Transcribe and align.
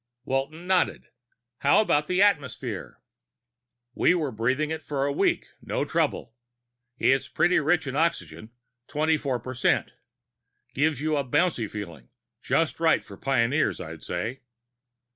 Walton 0.25 0.65
nodded. 0.65 1.09
"How 1.59 1.79
about 1.79 2.07
the 2.07 2.23
atmosphere?" 2.23 2.99
"We 3.93 4.15
were 4.15 4.31
breathing 4.31 4.71
it 4.71 4.81
for 4.81 5.05
a 5.05 5.11
week, 5.13 5.49
and 5.59 5.67
no 5.69 5.85
trouble. 5.85 6.33
It's 6.97 7.27
pretty 7.27 7.59
rich 7.59 7.85
in 7.85 7.95
oxygen 7.95 8.49
twenty 8.87 9.15
four 9.19 9.37
percent. 9.39 9.91
Gives 10.73 11.01
you 11.01 11.17
a 11.17 11.23
bouncy 11.23 11.69
feeling 11.69 12.09
just 12.41 12.79
right 12.79 13.05
for 13.05 13.15
pioneers, 13.15 13.79
I'd 13.79 14.01
say." 14.01 14.41